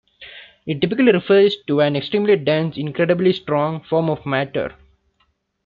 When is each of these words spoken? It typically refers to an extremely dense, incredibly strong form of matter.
It 0.65 0.81
typically 0.81 1.11
refers 1.11 1.57
to 1.67 1.81
an 1.81 1.95
extremely 1.95 2.35
dense, 2.35 2.75
incredibly 2.75 3.33
strong 3.33 3.83
form 3.83 4.09
of 4.09 4.25
matter. 4.25 4.73